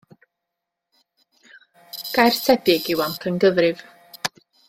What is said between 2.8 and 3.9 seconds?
yw amcangyfrif.